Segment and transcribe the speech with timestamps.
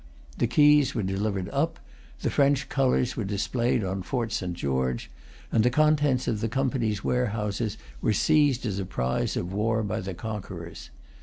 [0.39, 1.79] The keys were delivered up;
[2.21, 4.55] the French colours were displayed on Fort St.
[4.55, 5.11] George;
[5.51, 10.15] and the contents of the Company's warehouses were seized as prize of war by the
[10.15, 10.89] conquerors.